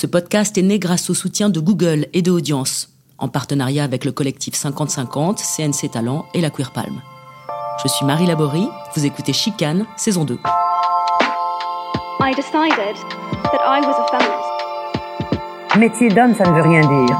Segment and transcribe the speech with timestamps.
[0.00, 4.06] Ce podcast est né grâce au soutien de Google et de Audience, en partenariat avec
[4.06, 7.02] le collectif 50-50, CNC Talent et la Queer Palm.
[7.82, 8.66] Je suis Marie Laborie,
[8.96, 10.38] vous écoutez Chicane, saison 2.
[12.22, 12.96] I decided
[13.52, 15.78] that I was a feminist.
[15.78, 17.18] Métier d'homme, ça ne veut rien dire.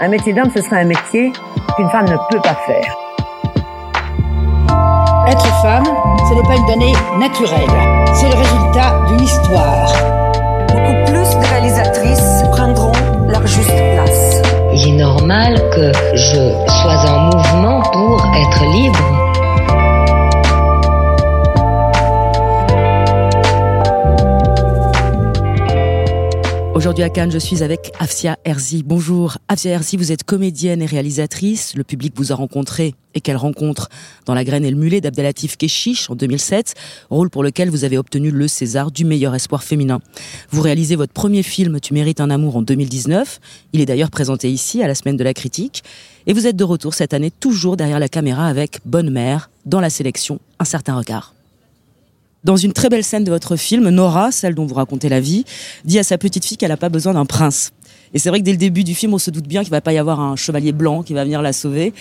[0.00, 1.30] Un métier d'homme, ce serait un métier
[1.76, 2.96] qu'une femme ne peut pas faire.
[5.28, 5.84] Être femme,
[6.26, 7.68] ce n'est pas une donnée naturelle.
[8.14, 9.73] C'est le résultat d'une histoire.
[27.02, 28.84] À Cannes, je suis avec Afsia Herzi.
[28.84, 29.38] Bonjour.
[29.48, 31.74] Afsia Herzi, vous êtes comédienne et réalisatrice.
[31.74, 33.88] Le public vous a rencontré et quelle rencontre
[34.26, 36.74] dans La graine et le mulet d'Abdelatif Keshish en 2007,
[37.10, 40.00] rôle pour lequel vous avez obtenu le César du meilleur espoir féminin.
[40.50, 43.40] Vous réalisez votre premier film Tu mérites un amour en 2019.
[43.72, 45.82] Il est d'ailleurs présenté ici à la semaine de la critique.
[46.28, 49.80] Et vous êtes de retour cette année toujours derrière la caméra avec Bonne Mère dans
[49.80, 51.33] la sélection Un certain regard.
[52.44, 55.44] Dans une très belle scène de votre film, Nora, celle dont vous racontez la vie,
[55.86, 57.72] dit à sa petite fille qu'elle n'a pas besoin d'un prince.
[58.12, 59.80] Et c'est vrai que dès le début du film, on se doute bien qu'il va
[59.80, 61.94] pas y avoir un chevalier blanc qui va venir la sauver.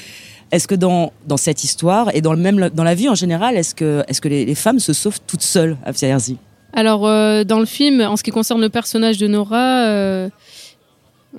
[0.52, 3.56] Est-ce que dans, dans cette histoire et dans, le même, dans la vie en général,
[3.56, 6.38] est-ce que, est que les, femmes se sauvent toutes seules, à Herzi?
[6.74, 10.30] Alors, euh, dans le film, en ce qui concerne le personnage de Nora, euh,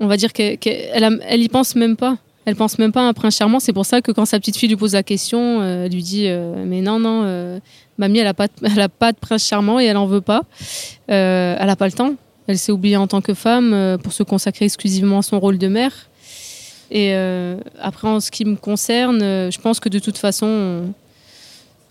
[0.00, 2.16] on va dire qu'elle elle, elle y pense même pas.
[2.46, 3.58] Elle pense même pas à un prince charmant.
[3.58, 6.02] C'est pour ça que quand sa petite fille lui pose la question, euh, elle lui
[6.02, 7.58] dit euh, Mais non, non, euh,
[7.96, 10.20] mamie, elle a, pas de, elle a pas de prince charmant et elle en veut
[10.20, 10.42] pas.
[11.08, 12.14] Elle a pas le temps.
[12.46, 15.68] Elle s'est oubliée en tant que femme pour se consacrer exclusivement à son rôle de
[15.68, 15.92] mère.
[16.90, 17.14] Et
[17.80, 20.92] après, en ce qui me concerne, je pense que de toute façon,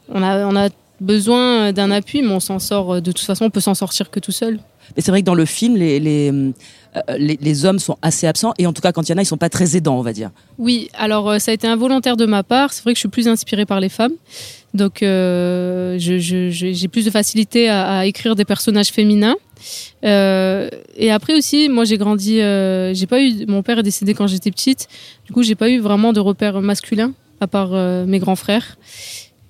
[0.10, 0.70] on a, on a
[1.02, 4.20] besoin d'un appui, mais on s'en sort de toute façon, on peut s'en sortir que
[4.20, 4.60] tout seul.
[4.96, 8.28] Mais c'est vrai que dans le film, les, les, euh, les, les, hommes sont assez
[8.28, 9.98] absents et en tout cas, quand il y en a, ils sont pas très aidants,
[9.98, 10.32] on va dire.
[10.58, 12.74] Oui, alors euh, ça a été involontaire de ma part.
[12.74, 14.14] C'est vrai que je suis plus inspirée par les femmes.
[14.74, 19.36] Donc, euh, j'ai plus de facilité à, à, écrire des personnages féminins.
[20.04, 20.68] Euh,
[20.98, 24.28] et après aussi, moi j'ai grandi, euh, j'ai pas eu, mon père est décédé quand
[24.28, 24.88] j'étais petite.
[25.26, 27.72] Du coup, j'ai pas eu vraiment de repères masculins à part
[28.08, 28.78] mes grands frères.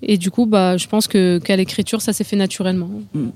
[0.01, 2.89] Et du coup, bah, je pense que qu'à l'écriture, ça s'est fait naturellement.
[3.13, 3.29] Mmh.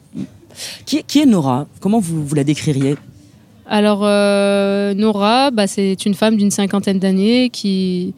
[0.85, 1.68] Qui, qui, est Nora?
[1.79, 2.95] Comment vous, vous la décririez?
[3.69, 8.13] Alors, euh, Nora, bah, c'est une femme d'une cinquantaine d'années qui,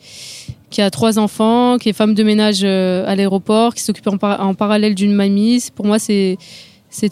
[0.69, 4.17] qui a trois enfants, qui est femme de ménage euh, à l'aéroport, qui s'occupe en,
[4.17, 5.63] par en, parallèle d'une mamie.
[5.73, 6.38] Pour moi, c'est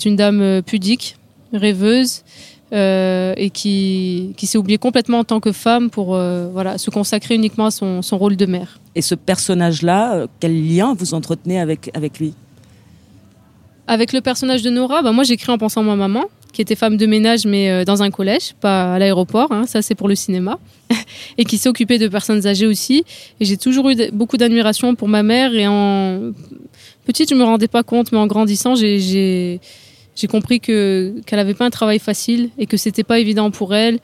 [0.06, 1.18] une dame euh, pudique,
[1.54, 2.24] rêveuse.
[2.74, 7.36] Euh, et qui, qui s'est oubliée complètement en tant que femme pour voilà, se consacrer
[7.36, 8.82] uniquement à son, son rôle de mère.
[8.94, 12.34] Et ce personnage-là, quel lien vous entretenez avec, avec lui?
[13.90, 16.76] Avec le personnage de Nora, bah moi j'écris en pensant à ma maman, qui était
[16.76, 20.10] femme de ménage mais euh, dans un collège, pas à l'aéroport, hein, ça c'est pour
[20.10, 20.60] le cinéma,
[21.38, 23.06] et qui s'est occupée de personnes âgées aussi.
[23.40, 25.54] Et j'ai toujours eu beaucoup d'admiration pour ma mère.
[25.56, 26.34] Et en
[27.06, 29.60] petite je me rendais pas compte, mais en grandissant j'ai
[30.30, 34.00] compris que qu'elle avait pas un travail facile et que c'était pas évident pour elle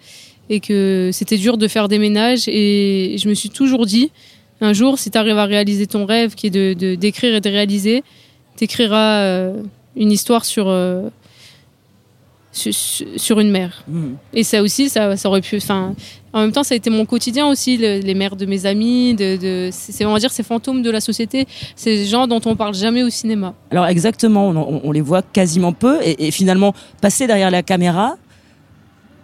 [0.50, 2.48] et que c'était dur de faire des ménages.
[2.48, 4.12] Et je me suis toujours dit
[4.62, 7.50] un jour si tu arrives à réaliser ton rêve qui est de d'écrire et de
[7.50, 8.02] réaliser
[8.56, 9.62] t'écriras euh,
[9.96, 11.09] une histoire sur euh,
[12.53, 13.84] sur une mère.
[13.88, 14.14] Mmh.
[14.34, 15.58] Et ça aussi, ça, ça aurait pu.
[15.58, 15.96] Enfin,
[16.34, 19.16] en même temps, ça a été mon quotidien aussi, le, les mères de mes amis.
[19.16, 22.56] De, de c'est, on va dire, ces fantômes de la société, ces gens dont on
[22.56, 23.56] parle jamais au cinéma.
[23.72, 28.18] Alors exactement, on, on les voit quasiment peu, et, et, finalement, passer derrière la caméra.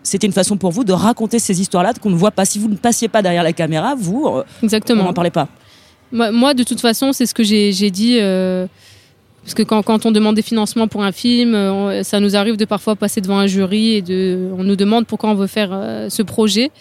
[0.01, 2.45] C'était une façon pour vous de raconter ces histoires-là qu'on ne voit pas.
[2.45, 5.03] Si vous ne passiez pas derrière la caméra, vous, Exactement.
[5.03, 5.49] on n'en parlait pas.
[6.11, 8.17] Moi, de toute façon, c'est ce que j'ai, j'ai dit.
[8.19, 8.65] Euh,
[9.43, 12.65] parce que quand, on demande des financements pour un film, on, ça nous arrive de
[12.65, 16.09] parfois passer devant un jury et de, on nous demande pourquoi on veut faire euh,
[16.09, 16.71] ce projet.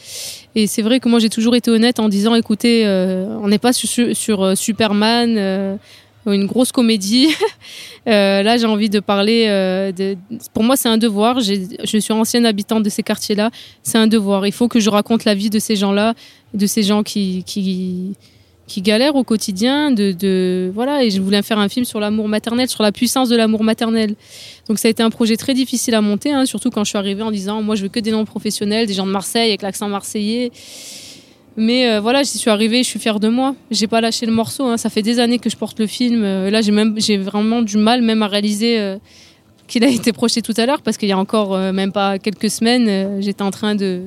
[0.55, 3.59] Et c'est vrai que moi j'ai toujours été honnête en disant écoutez, euh, on n'est
[3.59, 5.77] pas sur, euh, Superman, euh,
[6.27, 7.29] une grosse comédie.
[8.07, 9.47] là j'ai envie de parler.
[10.53, 11.41] Pour moi c'est un devoir.
[11.41, 13.51] Je suis ancienne habitante de ces quartiers-là.
[13.83, 14.47] C'est un devoir.
[14.47, 16.15] Il faut que je raconte la vie de ces gens-là,
[16.55, 18.17] de ces gens qui
[18.69, 22.29] qui galèrent au quotidien de, de, voilà et je voulais faire un film sur l'amour
[22.29, 24.15] maternel sur la puissance de l'amour maternel.
[24.69, 26.99] Donc ça a été un projet très difficile à monter hein, surtout quand je suis
[26.99, 29.63] arrivée en disant moi je veux que des noms professionnels des gens de Marseille avec
[29.63, 30.53] l'accent marseillais.
[31.57, 33.57] Mais euh, voilà j'y suis arrivée je suis fière de moi.
[33.71, 36.23] J'ai pas lâché le morceau hein, ça fait des années que je porte le film.
[36.23, 38.99] Euh, là j'ai même j'ai vraiment du mal même à réaliser euh,
[39.67, 42.51] qu'il a été projeté tout à l'heure parce qu'il y a encore même pas quelques
[42.51, 44.03] semaines j'étais en train de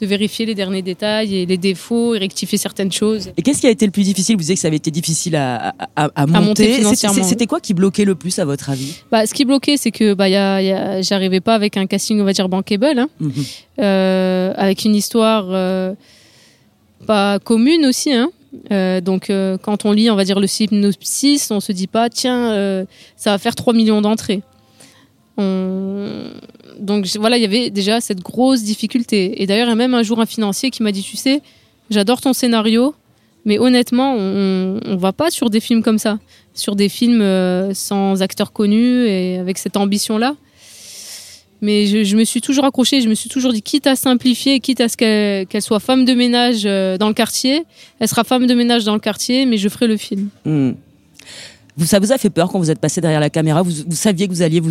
[0.00, 3.30] de vérifier les derniers détails et les défauts et rectifier certaines choses.
[3.36, 4.36] Et qu'est-ce qui a été le plus difficile?
[4.36, 6.96] Vous disiez que ça avait été difficile à, à, à- monter monter.
[7.22, 8.94] C'était- quoi qui bloquait le plus à votre avis?
[9.10, 11.86] Bah, ce qui bloquait, c'est que bah, y a, y a- j'arrivais pas avec un
[11.86, 13.32] casting, on va dire, bankable, hein, Mhm.
[13.80, 15.94] euh, avec une histoire euh,
[17.06, 18.12] pas commune aussi.
[18.12, 18.30] Hein.
[18.72, 22.08] Euh, donc, euh, quand on lit, on va dire, le synopsis, on se dit pas,
[22.10, 22.84] tiens, euh,
[23.16, 24.42] ça va faire 3 millions d'entrées.
[25.38, 26.30] On-
[26.78, 29.42] Donc, voilà, il y avait déjà cette grosse difficulté.
[29.42, 31.42] Et d'ailleurs, il y a même un jour un financier qui m'a dit, tu sais,
[31.90, 32.94] j'adore ton scénario,
[33.44, 36.18] mais honnêtement, on, on va pas sur des films comme ça,
[36.54, 40.34] sur des films euh, sans acteurs connus et avec cette ambition-là.
[41.62, 44.80] Mais je, me suis toujours accrochée, je me suis toujours dit, quitte à simplifier, quitte
[44.80, 47.64] à ce qu'elle qu'elle soit femme de ménage euh, dans le quartier,
[47.98, 50.28] elle sera femme de ménage dans le quartier, mais je ferai le film.
[50.44, 50.72] Hmm.
[51.76, 53.62] Vous, ça vous a fait peur quand vous êtes passé derrière la caméra?
[53.62, 54.62] Vous, saviez que vous alliez,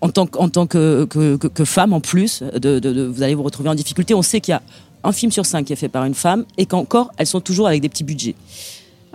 [0.00, 4.14] en tant, que- femme en plus, vous allez vous retrouver en difficulté?
[4.14, 4.62] On sait qu'il y a
[5.04, 7.66] un film sur cinq qui est fait par une femme et qu'encore, elles sont toujours
[7.66, 8.34] avec des petits budgets.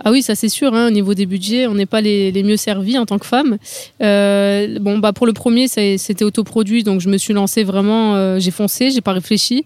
[0.04, 2.58] Ah oui, ça c'est sûr, hein, au niveau des budgets, on n'est pas les, mieux
[2.58, 3.56] servis en tant que femme.
[4.02, 8.38] Euh, bon, bah pour le premier, c'était autoproduit, donc je me suis lancée vraiment, euh,
[8.38, 9.64] j'ai foncé, j'ai pas réfléchi.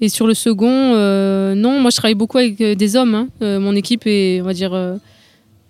[0.00, 3.14] Et sur le second, euh, non, moi je travaille beaucoup avec des hommes.
[3.14, 3.28] hein.
[3.60, 4.72] Mon équipe est, on va dire,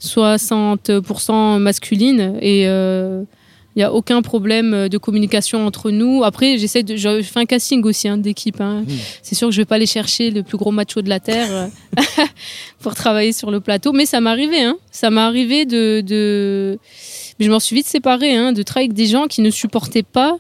[0.02, 2.64] 60% masculine et
[3.76, 6.24] il n'y a aucun problème de communication entre nous.
[6.24, 8.60] Après, j'essaie de, je fais un casting aussi hein, d'équipe.
[8.60, 8.82] hein.
[9.22, 11.48] C'est sûr que je vais pas aller chercher le plus gros macho de la terre
[11.52, 12.02] euh,
[12.80, 14.60] pour travailler sur le plateau, mais ça m'est arrivé.
[14.60, 14.76] Hein.
[14.90, 16.78] Ça m'est arrivé de, de...
[17.38, 20.38] mais je m'en suis vite séparée, de travailler avec des gens qui ne supportaient pas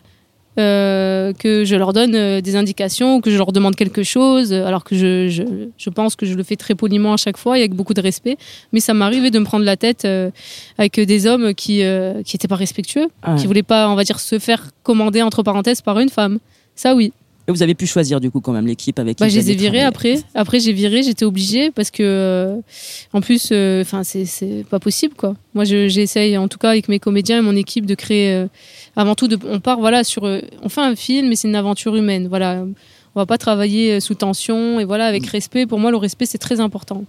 [0.60, 4.52] euh, que je leur donne euh, des indications ou que je leur demande quelque chose,
[4.52, 5.42] euh, alors que je, je,
[5.76, 8.00] je pense que je le fais très poliment à chaque fois et avec beaucoup de
[8.00, 8.36] respect.
[8.72, 10.30] Mais ça arrivé de me prendre la tête euh,
[10.78, 13.40] avec des hommes qui euh, qui étaient pas respectueux, Ah ouais.
[13.40, 16.38] qui voulaient pas, on va dire, se faire commander entre parenthèses par une femme.
[16.74, 17.12] Ça oui.
[17.48, 19.40] Et vous avez pu choisir du coup quand même l'équipe avec qui Bah, vous je
[19.40, 20.20] les ai virés après.
[20.34, 22.56] Après, j'ai viré, j'étais obligée parce que, euh,
[23.12, 25.34] en plus, euh, enfin, c'est c'est pas possible, quoi.
[25.54, 28.32] Moi, je- j'essaye, en tout cas, avec mes comédiens et mon équipe, de créer.
[28.34, 28.46] euh,
[28.94, 30.24] avant tout, de, on part, voilà, sur.
[30.26, 32.28] euh, on fait un film, mais c'est une aventure humaine.
[32.28, 32.64] Voilà,
[33.14, 35.66] on va pas travailler euh, sous tension et voilà, avec respect.
[35.66, 37.04] Pour moi, le respect, c'est très important.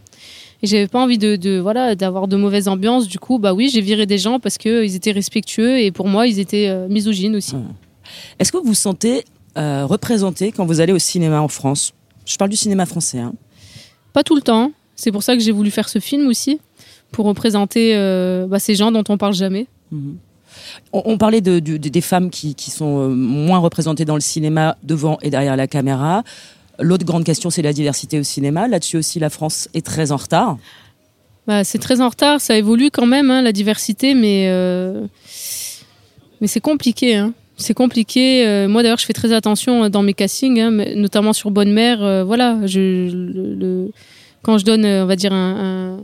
[0.63, 3.07] Et j'avais pas envie de, de voilà d'avoir de mauvaises ambiances.
[3.07, 5.91] Du coup, bah oui, j'ai viré des gens parce que euh, ils étaient respectueux et
[5.91, 7.55] pour moi, ils étaient euh, misogynes aussi.
[8.39, 9.23] Est-ce que vous sentez
[9.57, 11.93] euh, représenté quand vous allez au cinéma en France
[12.25, 13.19] Je parle du cinéma français.
[13.19, 13.33] hein.
[14.13, 14.71] Pas tout le temps.
[14.95, 16.59] C'est pour ça que j'ai voulu faire ce film aussi,
[17.11, 19.67] pour représenter euh, bah, ces gens dont on parle jamais.
[19.91, 20.17] Mhm.
[20.93, 24.77] On, on parlait de, des femmes qui, qui sont euh, moins représentées dans le cinéma
[24.83, 26.23] devant et derrière la caméra.
[26.79, 28.67] L'autre grande question, c'est la diversité au cinéma.
[28.67, 30.57] Là-dessus aussi, la France est très en retard.
[31.47, 35.07] Bah, c'est très en retard, ça évolue quand même, hein, la diversité, mais, euh,
[36.39, 37.15] mais c'est compliqué.
[37.15, 37.33] hein.
[37.61, 38.45] C'est compliqué.
[38.47, 41.71] Euh, moi, d'ailleurs, je fais très attention euh, dans mes castings, hein, notamment sur Bonne
[41.71, 42.03] Mère.
[42.03, 42.57] euh, voilà,
[44.43, 45.99] quand je donne, on va dire, un-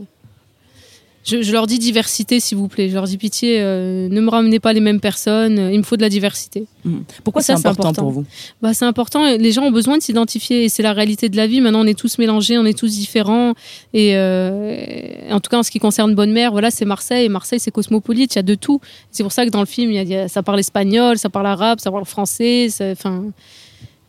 [1.28, 2.88] je, je leur dis diversité, s'il vous plaît.
[2.88, 5.68] Je leur dis pitié, euh, ne me ramenez pas les mêmes personnes.
[5.72, 6.64] Il me faut de la diversité.
[6.84, 7.04] Mhm.
[7.24, 8.02] Pourquoi Ça, c'est important, important.
[8.02, 8.24] pour vous
[8.62, 9.36] Bah, c'est important.
[9.36, 11.60] Les gens ont besoin de s'identifier et c'est la réalité de la vie.
[11.60, 13.52] Maintenant, on est tous mélangés, on est tous différents.
[13.92, 17.26] Et euh, en tout cas, en ce qui concerne Bonne Mère, voilà, c'est Marseille.
[17.26, 18.34] Et Marseille, c'est cosmopolite.
[18.34, 18.80] Il y a de tout.
[19.10, 20.60] C'est pour ça que dans le film, il y a- il y a- ça parle
[20.60, 22.68] espagnol, ça parle arabe, ça parle français.
[22.70, 23.24] ça- Enfin,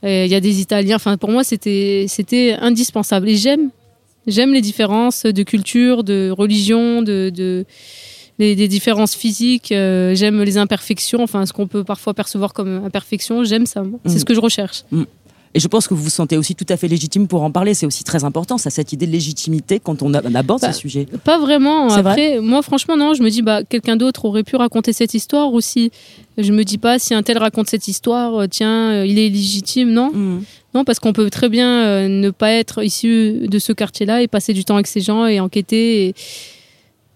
[0.06, 0.96] euh, il y a des Italiens.
[0.96, 3.28] Enfin, pour moi, c'était c'était indispensable.
[3.30, 3.70] Et j'aime
[4.30, 7.66] j'aime les différences de culture, de religion, de, de
[8.40, 9.72] les, des différences physiques.
[9.72, 11.22] euh, j'aime les imperfections.
[11.22, 13.44] Enfin, ce qu'on peut parfois percevoir comme imperfection.
[13.44, 13.84] J'aime ça.
[14.06, 14.20] C'est Mhm.
[14.20, 14.84] ce que je recherche.
[15.56, 17.74] Et je pense que vous vous sentez aussi tout à fait légitime pour en parler.
[17.74, 21.08] C'est aussi très important, ça, cette idée de légitimité quand on, aborde Bah, ce sujet.
[21.24, 21.88] Pas vraiment.
[21.90, 23.16] Après, moi, franchement, non.
[23.16, 25.92] Je me dis, bah, quelqu'un d'autre aurait pu raconter cette histoire aussi.
[26.38, 29.30] Je me dis pas, si un tel raconte cette histoire, euh, tiens, euh, il est
[29.30, 29.90] légitime.
[29.92, 30.44] Non, Mhm.
[30.76, 34.28] non, parce qu'on peut très bien euh, ne pas être issu de ce quartier-là et
[34.28, 36.08] passer du temps avec ces gens et enquêter.
[36.10, 36.16] et-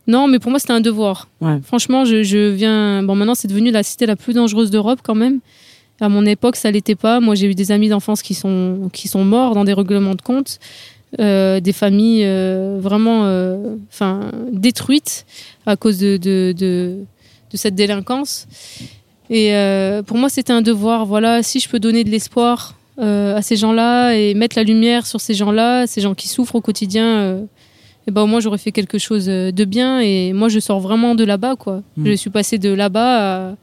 [0.08, 1.29] Non, mais pour moi, c'était un devoir.
[1.39, 1.60] Ouais.
[1.63, 3.03] Franchement, je, je viens.
[3.03, 5.39] Bon, maintenant, c'est devenu la cité la plus dangereuse d'Europe quand même.
[6.01, 7.19] À mon époque, ça l'était pas.
[7.19, 10.21] Moi, j'ai eu des amis d'enfance qui sont, qui sont morts dans des règlements de
[10.21, 10.59] compte,
[11.19, 15.25] euh, des familles euh, vraiment euh, enfin, détruites
[15.67, 16.97] à cause de, de, de,
[17.51, 18.47] de cette délinquance.
[19.29, 19.53] Et
[20.05, 21.05] pour moi, c'était un devoir.
[21.05, 25.21] Voilà, si je peux donner de l'espoir à ces gens-là et mettre la lumière sur
[25.21, 27.39] ces gens-là, ces gens qui souffrent au quotidien,
[28.05, 30.01] et ben au moins j'aurais fait quelque chose de bien.
[30.01, 31.81] Et moi, je sors vraiment de là-bas, quoi.
[31.97, 32.05] Mm.
[32.05, 33.55] Je suis passée de là-bas à,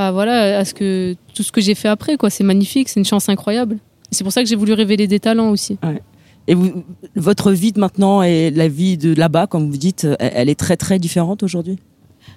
[0.00, 2.30] à, voilà à ce que tout ce que j'ai fait après, quoi.
[2.30, 3.78] C'est magnifique, c'est une chance incroyable.
[4.10, 5.78] C'est pour ça que j'ai voulu révéler des talents aussi.
[6.48, 6.82] Et vous,
[7.14, 10.58] votre vie de maintenant et la vie de là-bas, comme vous dites, elle, elle est
[10.58, 11.78] très très différente aujourd'hui?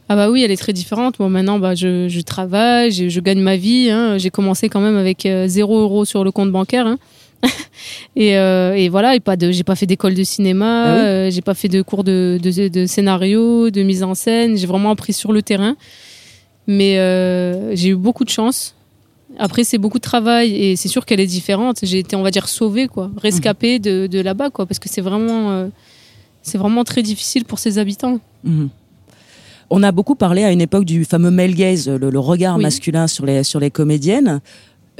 [0.09, 1.17] Ah bah oui, elle est très différente.
[1.19, 3.89] Moi maintenant, bah, je, je travaille, je, je gagne ma vie.
[3.89, 4.17] hein.
[4.17, 6.85] J'ai commencé quand même avec euh, zéro euro sur le compte bancaire.
[6.85, 6.97] hein.
[8.15, 11.01] et, euh, et voilà, et pas de, j'ai pas fait d'école de cinéma, Ah oui?
[11.01, 14.57] euh, j'ai pas fait de cours de, de, de scénario, de mise en scène.
[14.57, 15.75] J'ai vraiment appris sur le terrain.
[16.67, 18.75] Mais euh, j'ai eu beaucoup de chance.
[19.39, 21.79] Après, c'est beaucoup de travail et c'est sûr qu'elle est différente.
[21.83, 25.01] J'ai été, on va dire, sauvée, quoi, rescapée de, de là-bas, quoi, parce que c'est
[25.01, 25.67] vraiment, euh,
[26.43, 28.19] c'est vraiment très difficile pour ses habitants.
[28.43, 28.69] Mhm.
[29.71, 32.63] On a beaucoup parlé à une époque du fameux male gaze, le, le regard Oui.
[32.63, 34.39] masculin sur les, sur les comédiennes.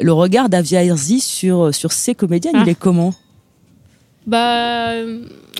[0.02, 2.64] Le regard d'Avia Herzi sur, sur ces comédiennes, Ah.
[2.66, 3.14] il est comment?
[4.26, 4.94] Bah,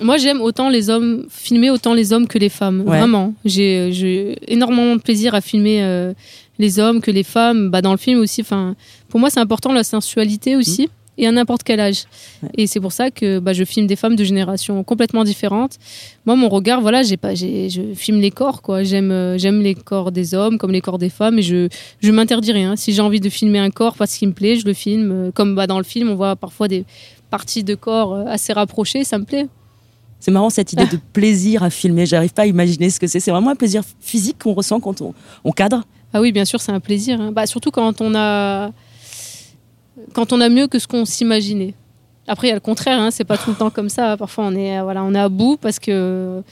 [0.02, 2.80] moi j'aime autant les hommes, filmer autant les hommes que les femmes.
[2.80, 2.98] Ouais.
[2.98, 3.34] Vraiment.
[3.44, 6.12] J'ai énormément de plaisir à filmer euh,
[6.58, 7.70] les hommes que les femmes.
[7.70, 8.74] Bah, dans le film aussi, enfin,
[9.08, 10.88] pour moi c'est important la sensualité aussi.
[11.16, 12.04] Et à n'importe quel âge.
[12.42, 12.48] Ouais.
[12.58, 15.76] Et c'est pour ça que bah, je filme des femmes de générations complètement différentes.
[16.26, 18.82] Moi, mon regard, voilà, j'ai pas, j'ai, je filme les corps, quoi.
[18.82, 21.68] J'aime, euh, j'aime les corps des hommes comme les corps des femmes, et je,
[22.00, 22.74] je m'interdis rien.
[22.74, 25.10] Si j'ai envie de filmer un corps parce qu'il me plaît, je le filme.
[25.12, 26.84] Euh, Comme bah, dans le film, on voit parfois des
[27.30, 29.46] parties de corps euh, assez rapprochées, ça me plaît.
[30.18, 32.06] C'est marrant cette idée de plaisir à filmer.
[32.06, 33.20] J'arrive pas à imaginer ce que c'est.
[33.20, 35.12] C'est vraiment un plaisir physique qu'on ressent quand on,
[35.44, 35.84] on cadre.
[36.12, 37.20] Ah oui, bien sûr, c'est un plaisir.
[37.20, 37.30] hein.
[37.30, 38.70] Bah, surtout quand on a
[40.12, 41.74] quand on a mieux que ce qu'on s'imaginait.
[42.26, 44.16] Après, il y a le contraire, hein, c'est pas tout le temps comme ça.
[44.16, 46.42] Parfois, on est, euh, voilà, on est à bout parce que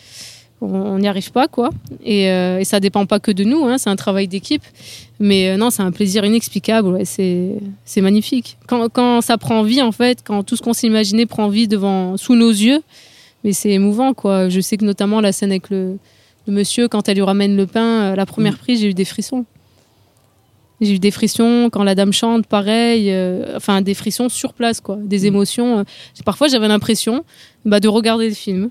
[0.60, 1.70] on n'y arrive pas, quoi.
[2.04, 4.62] Et, euh, et ça dépend pas que de nous, hein, c'est un travail d'équipe.
[5.18, 8.58] Mais euh, non, c'est un plaisir inexplicable, ouais, c'est magnifique.
[8.68, 12.16] Quand, quand ça prend vie, en fait, quand tout ce qu'on s'imaginait prend vie devant,
[12.16, 12.80] sous nos yeux,
[13.42, 14.48] mais c'est émouvant, quoi.
[14.48, 15.98] Je sais que notamment la scène avec le,
[16.46, 19.44] le monsieur, quand elle lui ramène le pain, la première prise, j'ai eu des frissons.
[20.82, 23.10] J'ai eu des frissons quand la dame chante, pareil.
[23.10, 24.96] euh, enfin, des frissons sur place, quoi.
[25.00, 25.78] Des émotions.
[25.78, 25.84] euh.
[26.24, 27.24] Parfois, j'avais l'impression
[27.64, 28.68] bah, de regarder le film,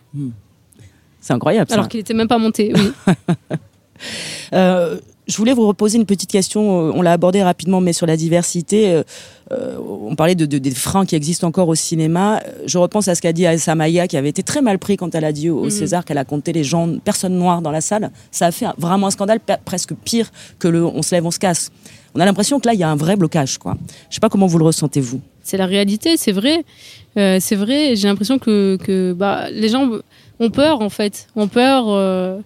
[1.22, 1.72] C'est incroyable.
[1.74, 2.74] alors qu'il n'était même pas monté.
[2.76, 3.14] Oui.
[4.54, 4.98] Euh,
[5.32, 6.90] je voulais vous reposer une petite question.
[6.90, 8.92] euh, On l'a abordé rapidement, mais sur la diversité.
[8.92, 9.04] euh,
[9.52, 9.78] euh,
[10.10, 12.42] on parlait de, de- des freins qui existent encore au cinéma.
[12.66, 15.14] Je repense à ce qu'a dit Aïssa Maya, qui avait été très mal pris quand
[15.16, 15.70] elle a dit au, au Mhm.
[15.72, 18.12] César qu'elle a compté les gens, personnes noires dans la salle.
[18.32, 21.32] Ça a fait un- vraiment un scandale presque pire que le on se lève, on
[21.32, 21.72] se casse.
[22.14, 23.58] On a l'impression que là, il y a un vrai blocage.
[23.58, 23.78] Quoi.
[24.10, 25.22] Je sais pas comment vous le ressentez, vous.
[25.44, 26.64] c'est la réalité, c'est vrai.
[27.18, 27.96] Euh, c'est vrai.
[27.96, 29.90] J'ai l'impression que, que bah, les gens
[30.40, 31.28] ont peur, en fait.
[31.36, 31.86] Ont peur.
[31.90, 32.40] euh.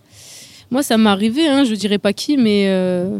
[0.71, 3.17] Moi, ça m'est arrivé, hein, je dirais pas qui, mais euh,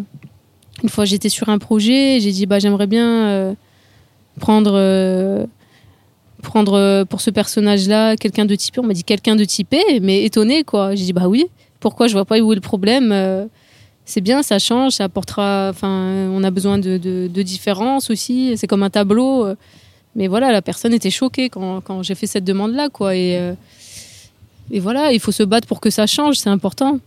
[0.84, 3.54] une fois, j'étais sur un projet, j'ai dit, bah, j'aimerais bien euh,
[4.40, 5.46] prendre, euh,
[6.42, 8.80] prendre pour ce personnage-là quelqu'un de typé.
[8.80, 10.96] On m'a dit quelqu'un de typé, mais étonné, quoi.
[10.96, 11.46] J'ai dit, bah oui,
[11.80, 13.48] pourquoi je vois pas où est le problème
[14.08, 15.70] c'est bien, ça change, ça apportera.
[15.72, 18.56] Enfin, on a besoin de, de, de différence aussi.
[18.56, 19.48] C'est comme un tableau.
[20.16, 23.16] Mais voilà, la personne était choquée quand, quand j'ai fait cette demande-là, quoi.
[24.72, 27.00] Et voilà, il faut se battre pour que ça change, c'est important.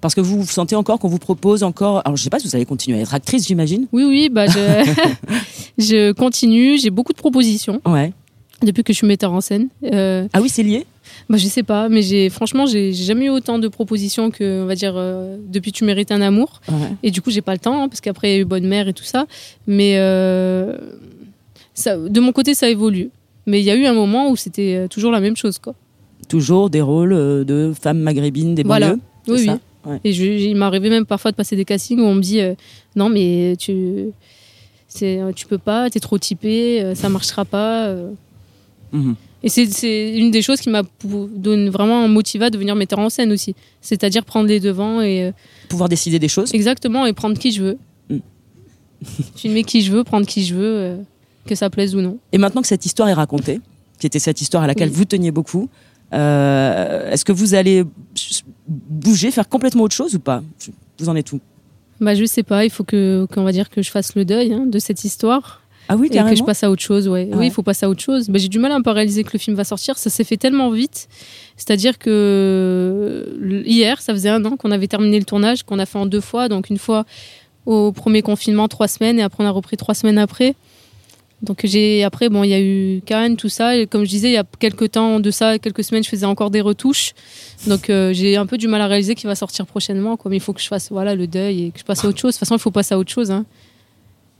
[0.00, 2.00] Parce que vous vous sentez encore qu'on vous propose encore.
[2.06, 3.86] Alors, je sais pas si vous allez continuer à être actrice, j'imagine.
[3.92, 4.94] Oui, oui, bah je,
[5.78, 6.78] je continue.
[6.78, 8.12] J'ai beaucoup de propositions Ouais.
[8.62, 9.68] depuis que je suis metteur en scène.
[9.84, 10.86] Euh, Ah oui, c'est lié?
[11.28, 14.66] bah, je sais pas, mais j'ai franchement, j'ai jamais eu autant de propositions que, on
[14.66, 16.60] va dire, euh, depuis Tu mérites un amour.
[16.70, 16.74] Ouais.
[17.02, 18.66] Et du coup, j'ai pas le temps, hein, parce qu'après, il y a eu Bonne
[18.66, 19.26] Mère et tout ça.
[19.66, 20.78] Mais euh,
[21.74, 23.10] ça, de mon côté, ça évolue.
[23.46, 25.74] Mais il y a eu un moment où c'était euh, toujours la même chose, quoi.
[26.30, 28.90] Toujours des rôles euh, de femmes maghrébines des Voilà.
[28.90, 29.00] banlieues.
[29.28, 29.52] Oui, ça
[29.84, 29.92] oui.
[29.92, 30.00] Ouais.
[30.04, 32.54] Et je, il arrivé même parfois de passer des castings où on me dit euh,
[32.96, 34.06] non, mais tu,
[34.88, 37.86] c'est, tu peux pas, t'es trop typé, euh, ça marchera pas.
[37.86, 38.10] euh.
[38.92, 39.14] Mhm.
[39.42, 40.82] Et c'est, c'est une des choses qui m'a
[41.34, 43.54] donné vraiment motivé à devenir metteur en scène aussi.
[43.80, 45.32] C'est-à-dire prendre les devants et euh,
[45.70, 46.52] Pouvoir décider des choses.
[46.54, 47.78] exactement et prendre qui je veux.
[48.10, 48.18] Mm.
[49.36, 50.96] Filmer qui je veux, prendre qui je veux, euh,
[51.46, 52.18] que ça plaise ou non.
[52.32, 53.60] Et maintenant que cette histoire est racontée,
[53.98, 54.94] qui était cette histoire à laquelle Oui.
[54.94, 57.84] vous teniez beaucoup, euh, est-ce que vous allez
[58.68, 60.42] bouger, faire complètement autre chose ou pas?
[60.98, 61.40] Vous en êtes où?
[62.00, 64.52] Bah je sais pas, il faut que qu'on va dire que je fasse le deuil
[64.54, 65.60] hein, de cette histoire.
[65.88, 66.30] Ah oui, et carrément.
[66.30, 67.08] que je passe à autre chose.
[67.08, 67.24] Ouais.
[67.24, 67.36] Ouais.
[67.36, 68.28] Oui, il faut passer à autre chose.
[68.28, 69.98] Bah, j'ai du mal à réaliser que le film va sortir.
[69.98, 71.08] Ça s'est fait tellement vite.
[71.56, 75.86] C'est-à-dire que l- hier, ça faisait un an qu'on avait terminé le tournage, qu'on a
[75.86, 76.48] fait en deux fois.
[76.48, 77.04] Donc une fois
[77.66, 80.54] au premier confinement, trois semaines, et après on a repris trois semaines après.
[81.42, 83.76] Donc j'ai après bon, il y a eu Cannes, tout ça.
[83.76, 86.26] Et comme je disais, il y a quelques temps de ça, quelques semaines, je faisais
[86.26, 87.12] encore des retouches.
[87.66, 90.16] Donc euh, j'ai un peu du mal à réaliser qu'il va sortir prochainement.
[90.18, 90.30] Quoi.
[90.30, 92.18] Mais il faut que je fasse voilà le deuil et que je passe à autre
[92.18, 92.34] chose.
[92.34, 93.30] De toute façon, il faut passer à autre chose.
[93.30, 93.46] Hein.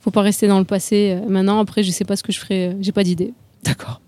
[0.00, 1.16] Faut pas rester dans le passé.
[1.18, 2.68] Euh, Maintenant, après, je sais pas ce que je ferai.
[2.68, 3.32] euh, J'ai pas d'idée.
[3.64, 4.00] D'accord.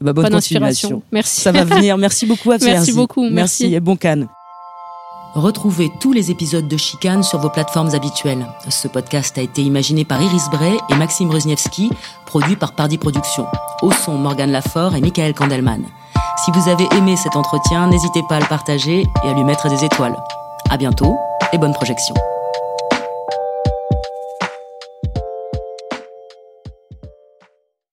[0.00, 1.02] Bah, bonne Pas continuation.
[1.12, 1.40] Merci.
[1.40, 1.96] Ça va venir.
[1.96, 3.74] Merci beaucoup, Afia Merci beaucoup, Merci merci.
[3.74, 4.28] et bon canne.
[5.34, 8.46] Retrouvez tous les épisodes de Chicane sur vos plateformes habituelles.
[8.68, 11.90] Ce podcast a été imaginé par Iris Bray et Maxime Rosniewski,
[12.24, 13.46] produit par Pardi Productions.
[13.82, 15.82] Au son, Morgane Lafort et Michael Kandelman.
[16.44, 19.68] Si vous avez aimé cet entretien, n'hésitez pas à le partager et à lui mettre
[19.68, 20.16] des étoiles.
[20.70, 21.16] À bientôt
[21.52, 22.14] et bonne projection.